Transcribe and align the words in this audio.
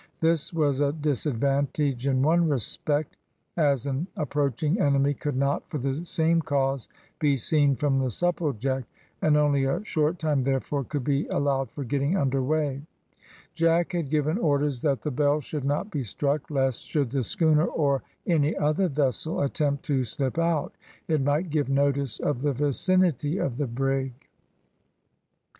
This 0.19 0.51
was 0.51 0.79
a 0.79 0.91
disadvantage 0.93 2.07
in 2.07 2.23
one 2.23 2.49
respect, 2.49 3.17
as 3.55 3.85
an 3.85 4.07
approaching 4.15 4.79
enemy 4.81 5.13
could 5.13 5.37
not, 5.37 5.69
for 5.69 5.77
the 5.77 6.03
same 6.05 6.41
cause, 6.41 6.89
be 7.19 7.37
seen 7.37 7.75
from 7.75 7.99
the 7.99 8.09
Supplejack, 8.09 8.85
and 9.21 9.37
only 9.37 9.65
a 9.65 9.85
short 9.85 10.17
time, 10.17 10.41
therefore, 10.41 10.83
could 10.85 11.03
be 11.03 11.27
allowed 11.27 11.69
for 11.69 11.83
getting 11.83 12.17
under 12.17 12.41
weigh. 12.41 12.81
Jack 13.53 13.91
had 13.91 14.09
given 14.09 14.39
orders 14.39 14.81
that 14.81 15.01
the 15.03 15.11
bell 15.11 15.39
should 15.39 15.65
not 15.65 15.91
be 15.91 16.01
struck, 16.01 16.49
lest, 16.49 16.81
should 16.81 17.11
the 17.11 17.21
schooner, 17.21 17.67
or 17.67 18.01
any 18.25 18.57
other 18.57 18.87
vessel, 18.87 19.39
attempt 19.41 19.85
to 19.85 20.03
slip 20.03 20.39
out, 20.39 20.73
it 21.07 21.21
might 21.21 21.51
give 21.51 21.69
notice 21.69 22.19
of 22.19 22.41
the 22.41 22.53
vicinity 22.53 23.37
of 23.37 23.57
the 23.57 23.67
brig. 23.67 24.13